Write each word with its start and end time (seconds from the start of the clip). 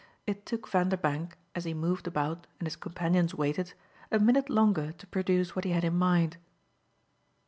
It 0.25 0.47
took 0.47 0.67
Vanderbank, 0.67 1.33
as 1.53 1.63
he 1.65 1.75
moved 1.75 2.07
about 2.07 2.47
and 2.59 2.65
his 2.65 2.75
companions 2.75 3.35
waited, 3.35 3.75
a 4.11 4.17
minute 4.17 4.49
longer 4.49 4.91
to 4.93 5.05
produce 5.05 5.55
what 5.55 5.63
he 5.63 5.69
had 5.69 5.83
in 5.83 5.95
mind. 5.95 6.37